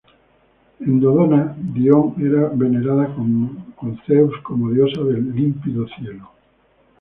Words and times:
En 0.79 0.99
Dodona, 0.99 1.55
Dione 1.59 2.25
era 2.25 2.47
venerada 2.49 3.13
con 3.13 4.01
Zeus 4.07 4.33
como 4.41 4.71
diosa 4.71 5.01
del 5.03 5.31
límpido 5.31 5.85
cielo. 5.89 6.31